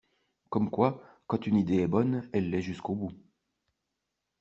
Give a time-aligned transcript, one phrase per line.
[0.49, 3.11] Comme quoi, quand une idée est bonne, elle l’est jusqu’au bout.